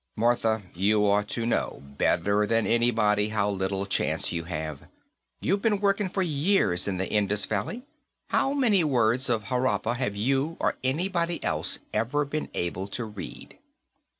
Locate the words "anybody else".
10.83-11.81